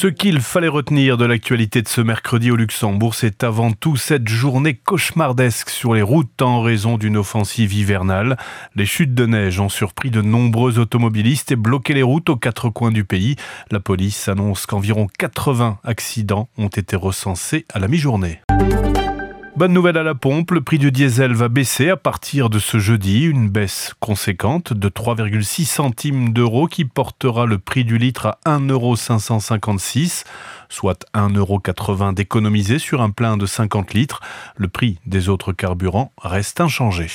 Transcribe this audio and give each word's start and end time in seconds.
Ce 0.00 0.06
qu'il 0.06 0.40
fallait 0.40 0.68
retenir 0.68 1.16
de 1.16 1.24
l'actualité 1.24 1.82
de 1.82 1.88
ce 1.88 2.00
mercredi 2.00 2.52
au 2.52 2.56
Luxembourg, 2.56 3.16
c'est 3.16 3.42
avant 3.42 3.72
tout 3.72 3.96
cette 3.96 4.28
journée 4.28 4.74
cauchemardesque 4.74 5.70
sur 5.70 5.92
les 5.92 6.02
routes 6.02 6.40
en 6.40 6.62
raison 6.62 6.98
d'une 6.98 7.16
offensive 7.16 7.74
hivernale. 7.74 8.36
Les 8.76 8.86
chutes 8.86 9.12
de 9.14 9.26
neige 9.26 9.58
ont 9.58 9.68
surpris 9.68 10.12
de 10.12 10.22
nombreux 10.22 10.78
automobilistes 10.78 11.50
et 11.50 11.56
bloqué 11.56 11.94
les 11.94 12.04
routes 12.04 12.28
aux 12.28 12.36
quatre 12.36 12.70
coins 12.70 12.92
du 12.92 13.02
pays. 13.02 13.34
La 13.72 13.80
police 13.80 14.28
annonce 14.28 14.66
qu'environ 14.66 15.08
80 15.18 15.80
accidents 15.82 16.48
ont 16.58 16.68
été 16.68 16.94
recensés 16.94 17.66
à 17.74 17.80
la 17.80 17.88
mi-journée. 17.88 18.38
Bonne 19.58 19.72
nouvelle 19.72 19.96
à 19.96 20.04
la 20.04 20.14
pompe, 20.14 20.52
le 20.52 20.60
prix 20.60 20.78
du 20.78 20.92
diesel 20.92 21.34
va 21.34 21.48
baisser 21.48 21.90
à 21.90 21.96
partir 21.96 22.48
de 22.48 22.60
ce 22.60 22.78
jeudi, 22.78 23.24
une 23.24 23.48
baisse 23.48 23.92
conséquente 23.98 24.72
de 24.72 24.88
3,6 24.88 25.64
centimes 25.64 26.32
d'euros 26.32 26.68
qui 26.68 26.84
portera 26.84 27.44
le 27.44 27.58
prix 27.58 27.84
du 27.84 27.98
litre 27.98 28.26
à 28.26 28.38
1,556 28.46 30.24
euros, 30.24 30.32
soit 30.68 31.04
1,80 31.12 31.36
euros 31.38 32.12
d'économiser 32.12 32.78
sur 32.78 33.02
un 33.02 33.10
plein 33.10 33.36
de 33.36 33.46
50 33.46 33.94
litres. 33.94 34.20
Le 34.54 34.68
prix 34.68 35.00
des 35.06 35.28
autres 35.28 35.52
carburants 35.52 36.12
reste 36.22 36.60
inchangé. 36.60 37.08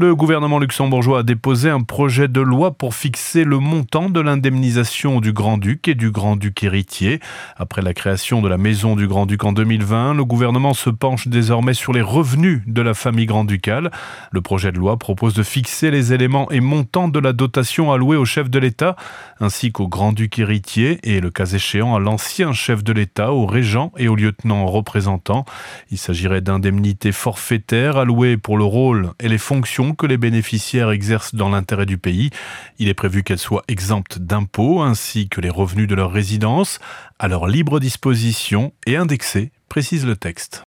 Le 0.00 0.16
gouvernement 0.16 0.58
luxembourgeois 0.58 1.18
a 1.18 1.22
déposé 1.22 1.68
un 1.68 1.82
projet 1.82 2.26
de 2.26 2.40
loi 2.40 2.70
pour 2.70 2.94
fixer 2.94 3.44
le 3.44 3.58
montant 3.58 4.08
de 4.08 4.18
l'indemnisation 4.18 5.20
du 5.20 5.34
grand-duc 5.34 5.88
et 5.88 5.94
du 5.94 6.10
grand-duc 6.10 6.64
héritier. 6.64 7.20
Après 7.58 7.82
la 7.82 7.92
création 7.92 8.40
de 8.40 8.48
la 8.48 8.56
maison 8.56 8.96
du 8.96 9.06
grand-duc 9.06 9.44
en 9.44 9.52
2020, 9.52 10.14
le 10.14 10.24
gouvernement 10.24 10.72
se 10.72 10.88
penche 10.88 11.28
désormais 11.28 11.74
sur 11.74 11.92
les 11.92 12.00
revenus 12.00 12.62
de 12.66 12.80
la 12.80 12.94
famille 12.94 13.26
grand-ducale. 13.26 13.90
Le 14.32 14.40
projet 14.40 14.72
de 14.72 14.78
loi 14.78 14.98
propose 14.98 15.34
de 15.34 15.42
fixer 15.42 15.90
les 15.90 16.14
éléments 16.14 16.50
et 16.50 16.60
montants 16.60 17.08
de 17.08 17.18
la 17.18 17.34
dotation 17.34 17.92
allouée 17.92 18.16
au 18.16 18.24
chef 18.24 18.48
de 18.48 18.58
l'État, 18.58 18.96
ainsi 19.38 19.70
qu'au 19.70 19.86
grand-duc 19.86 20.38
héritier 20.38 20.98
et, 21.02 21.20
le 21.20 21.28
cas 21.28 21.44
échéant, 21.44 21.94
à 21.94 21.98
l'ancien 21.98 22.54
chef 22.54 22.82
de 22.82 22.94
l'État, 22.94 23.34
au 23.34 23.44
régent 23.44 23.92
et 23.98 24.08
au 24.08 24.16
lieutenant 24.16 24.64
représentant. 24.64 25.44
Il 25.90 25.98
s'agirait 25.98 26.40
d'indemnités 26.40 27.12
forfaitaires 27.12 27.98
allouées 27.98 28.38
pour 28.38 28.56
le 28.56 28.64
rôle 28.64 29.10
et 29.20 29.28
les 29.28 29.36
fonctions 29.36 29.89
que 29.94 30.06
les 30.06 30.16
bénéficiaires 30.16 30.90
exercent 30.90 31.34
dans 31.34 31.48
l'intérêt 31.48 31.86
du 31.86 31.98
pays. 31.98 32.30
Il 32.78 32.88
est 32.88 32.94
prévu 32.94 33.22
qu'elles 33.22 33.38
soient 33.38 33.64
exemptes 33.68 34.18
d'impôts 34.18 34.82
ainsi 34.82 35.28
que 35.28 35.40
les 35.40 35.50
revenus 35.50 35.88
de 35.88 35.94
leur 35.94 36.12
résidence, 36.12 36.78
à 37.18 37.28
leur 37.28 37.46
libre 37.46 37.80
disposition 37.80 38.72
et 38.86 38.96
indexés, 38.96 39.50
précise 39.68 40.06
le 40.06 40.16
texte. 40.16 40.62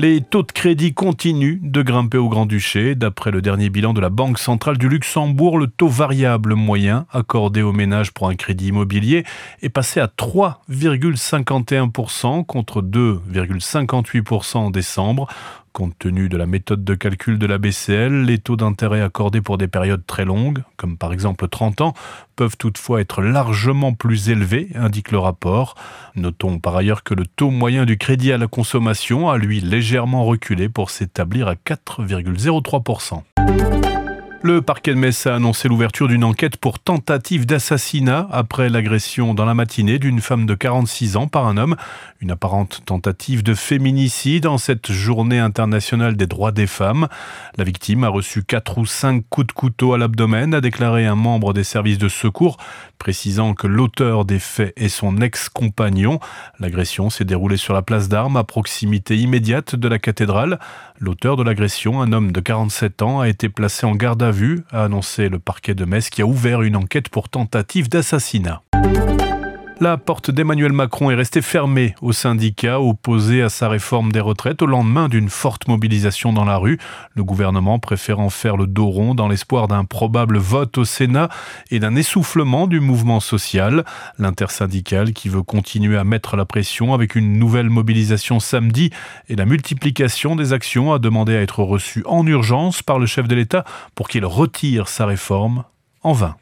Les 0.00 0.20
taux 0.22 0.42
de 0.42 0.50
crédit 0.50 0.94
continuent 0.94 1.60
de 1.60 1.82
grimper 1.82 2.16
au 2.16 2.30
Grand-Duché. 2.30 2.94
D'après 2.94 3.30
le 3.30 3.42
dernier 3.42 3.68
bilan 3.68 3.92
de 3.92 4.00
la 4.00 4.08
Banque 4.08 4.38
centrale 4.38 4.78
du 4.78 4.88
Luxembourg, 4.88 5.58
le 5.58 5.66
taux 5.66 5.88
variable 5.88 6.54
moyen 6.54 7.04
accordé 7.12 7.60
aux 7.60 7.74
ménages 7.74 8.12
pour 8.12 8.30
un 8.30 8.34
crédit 8.34 8.68
immobilier 8.68 9.24
est 9.60 9.68
passé 9.68 10.00
à 10.00 10.06
3,51% 10.06 12.46
contre 12.46 12.80
2,58% 12.80 14.56
en 14.56 14.70
décembre. 14.70 15.28
Compte 15.72 15.96
tenu 15.98 16.28
de 16.28 16.36
la 16.36 16.46
méthode 16.46 16.82
de 16.82 16.94
calcul 16.94 17.38
de 17.38 17.46
la 17.46 17.58
BCL, 17.58 18.24
les 18.24 18.38
taux 18.38 18.56
d'intérêt 18.56 19.02
accordés 19.02 19.40
pour 19.40 19.56
des 19.56 19.68
périodes 19.68 20.04
très 20.04 20.24
longues, 20.24 20.64
comme 20.76 20.96
par 20.96 21.12
exemple 21.12 21.46
30 21.46 21.80
ans, 21.80 21.94
peuvent 22.34 22.56
toutefois 22.56 23.00
être 23.00 23.22
largement 23.22 23.92
plus 23.92 24.30
élevés, 24.30 24.70
indique 24.74 25.12
le 25.12 25.18
rapport. 25.18 25.76
Notons 26.16 26.58
par 26.58 26.76
ailleurs 26.76 27.04
que 27.04 27.14
le 27.14 27.24
taux 27.24 27.50
moyen 27.50 27.84
du 27.84 27.98
crédit 27.98 28.32
à 28.32 28.38
la 28.38 28.48
consommation 28.48 29.30
a 29.30 29.38
lui 29.38 29.60
légèrement 29.60 30.24
reculé 30.24 30.68
pour 30.68 30.90
s'établir 30.90 31.46
à 31.46 31.54
4,03%. 31.54 33.22
Le 34.42 34.62
parquet 34.62 34.94
de 34.94 34.98
Metz 34.98 35.26
a 35.26 35.34
annoncé 35.34 35.68
l'ouverture 35.68 36.08
d'une 36.08 36.24
enquête 36.24 36.56
pour 36.56 36.78
tentative 36.78 37.44
d'assassinat 37.44 38.26
après 38.32 38.70
l'agression 38.70 39.34
dans 39.34 39.44
la 39.44 39.52
matinée 39.52 39.98
d'une 39.98 40.22
femme 40.22 40.46
de 40.46 40.54
46 40.54 41.18
ans 41.18 41.26
par 41.26 41.46
un 41.46 41.58
homme. 41.58 41.76
Une 42.22 42.30
apparente 42.30 42.80
tentative 42.86 43.42
de 43.42 43.52
féminicide 43.52 44.46
en 44.46 44.56
cette 44.56 44.92
journée 44.92 45.38
internationale 45.38 46.16
des 46.16 46.26
droits 46.26 46.52
des 46.52 46.66
femmes. 46.66 47.06
La 47.58 47.64
victime 47.64 48.02
a 48.02 48.08
reçu 48.08 48.42
4 48.42 48.78
ou 48.78 48.86
5 48.86 49.22
coups 49.28 49.48
de 49.48 49.52
couteau 49.52 49.92
à 49.92 49.98
l'abdomen, 49.98 50.54
a 50.54 50.62
déclaré 50.62 51.04
un 51.04 51.16
membre 51.16 51.52
des 51.52 51.64
services 51.64 51.98
de 51.98 52.08
secours, 52.08 52.56
précisant 52.98 53.52
que 53.52 53.66
l'auteur 53.66 54.24
des 54.24 54.38
faits 54.38 54.72
est 54.78 54.88
son 54.88 55.20
ex-compagnon. 55.20 56.18
L'agression 56.60 57.10
s'est 57.10 57.26
déroulée 57.26 57.58
sur 57.58 57.74
la 57.74 57.82
place 57.82 58.08
d'armes 58.08 58.38
à 58.38 58.44
proximité 58.44 59.18
immédiate 59.18 59.76
de 59.76 59.88
la 59.88 59.98
cathédrale. 59.98 60.58
L'auteur 60.98 61.36
de 61.36 61.42
l'agression, 61.42 62.00
un 62.00 62.12
homme 62.12 62.32
de 62.32 62.40
47 62.40 63.02
ans, 63.02 63.20
a 63.20 63.28
été 63.28 63.50
placé 63.50 63.84
en 63.84 63.94
garde 63.94 64.22
à 64.22 64.29
a 64.70 64.84
annoncé 64.84 65.28
le 65.28 65.38
parquet 65.38 65.74
de 65.74 65.84
Metz 65.84 66.10
qui 66.10 66.22
a 66.22 66.26
ouvert 66.26 66.62
une 66.62 66.76
enquête 66.76 67.08
pour 67.08 67.28
tentative 67.28 67.88
d'assassinat. 67.88 68.62
La 69.82 69.96
porte 69.96 70.30
d'Emmanuel 70.30 70.74
Macron 70.74 71.10
est 71.10 71.14
restée 71.14 71.40
fermée 71.40 71.94
aux 72.02 72.12
syndicats 72.12 72.82
opposés 72.82 73.40
à 73.40 73.48
sa 73.48 73.70
réforme 73.70 74.12
des 74.12 74.20
retraites 74.20 74.60
au 74.60 74.66
lendemain 74.66 75.08
d'une 75.08 75.30
forte 75.30 75.68
mobilisation 75.68 76.34
dans 76.34 76.44
la 76.44 76.58
rue. 76.58 76.78
Le 77.14 77.24
gouvernement 77.24 77.78
préférant 77.78 78.28
faire 78.28 78.58
le 78.58 78.66
dos 78.66 78.88
rond 78.88 79.14
dans 79.14 79.26
l'espoir 79.26 79.68
d'un 79.68 79.86
probable 79.86 80.36
vote 80.36 80.76
au 80.76 80.84
Sénat 80.84 81.30
et 81.70 81.78
d'un 81.78 81.96
essoufflement 81.96 82.66
du 82.66 82.78
mouvement 82.78 83.20
social. 83.20 83.86
L'intersyndical 84.18 85.14
qui 85.14 85.30
veut 85.30 85.42
continuer 85.42 85.96
à 85.96 86.04
mettre 86.04 86.36
la 86.36 86.44
pression 86.44 86.92
avec 86.92 87.14
une 87.14 87.38
nouvelle 87.38 87.70
mobilisation 87.70 88.38
samedi 88.38 88.90
et 89.30 89.34
la 89.34 89.46
multiplication 89.46 90.36
des 90.36 90.52
actions 90.52 90.92
a 90.92 90.98
demandé 90.98 91.34
à 91.34 91.40
être 91.40 91.62
reçu 91.62 92.02
en 92.04 92.26
urgence 92.26 92.82
par 92.82 92.98
le 92.98 93.06
chef 93.06 93.28
de 93.28 93.34
l'État 93.34 93.64
pour 93.94 94.10
qu'il 94.10 94.26
retire 94.26 94.88
sa 94.88 95.06
réforme 95.06 95.64
en 96.02 96.12
vain. 96.12 96.36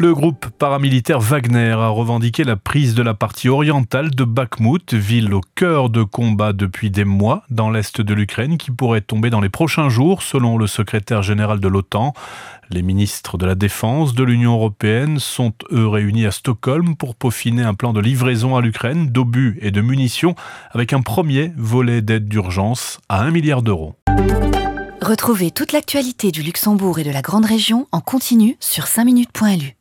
Le 0.00 0.14
groupe 0.14 0.46
paramilitaire 0.50 1.18
Wagner 1.18 1.72
a 1.72 1.88
revendiqué 1.88 2.44
la 2.44 2.54
prise 2.54 2.94
de 2.94 3.02
la 3.02 3.14
partie 3.14 3.48
orientale 3.48 4.10
de 4.10 4.22
Bakhmut, 4.22 4.94
ville 4.94 5.34
au 5.34 5.40
cœur 5.56 5.90
de 5.90 6.04
combat 6.04 6.52
depuis 6.52 6.92
des 6.92 7.04
mois 7.04 7.42
dans 7.50 7.68
l'est 7.68 8.00
de 8.00 8.14
l'Ukraine, 8.14 8.58
qui 8.58 8.70
pourrait 8.70 9.00
tomber 9.00 9.28
dans 9.28 9.40
les 9.40 9.48
prochains 9.48 9.88
jours, 9.88 10.22
selon 10.22 10.56
le 10.56 10.68
secrétaire 10.68 11.22
général 11.22 11.58
de 11.58 11.66
l'OTAN. 11.66 12.12
Les 12.70 12.82
ministres 12.82 13.38
de 13.38 13.46
la 13.46 13.56
Défense 13.56 14.14
de 14.14 14.22
l'Union 14.22 14.52
européenne 14.52 15.18
sont, 15.18 15.52
eux, 15.72 15.88
réunis 15.88 16.26
à 16.26 16.30
Stockholm 16.30 16.94
pour 16.94 17.16
peaufiner 17.16 17.62
un 17.62 17.74
plan 17.74 17.92
de 17.92 18.00
livraison 18.00 18.54
à 18.54 18.60
l'Ukraine 18.60 19.08
d'obus 19.08 19.58
et 19.62 19.72
de 19.72 19.80
munitions, 19.80 20.36
avec 20.70 20.92
un 20.92 21.00
premier 21.00 21.50
volet 21.56 22.02
d'aide 22.02 22.28
d'urgence 22.28 23.00
à 23.08 23.22
1 23.22 23.32
milliard 23.32 23.62
d'euros. 23.62 23.96
Retrouvez 25.02 25.50
toute 25.50 25.72
l'actualité 25.72 26.30
du 26.30 26.42
Luxembourg 26.42 27.00
et 27.00 27.04
de 27.04 27.10
la 27.10 27.22
Grande 27.22 27.46
Région 27.46 27.88
en 27.90 28.00
continu 28.00 28.56
sur 28.60 28.84
5minutes.lu. 28.84 29.77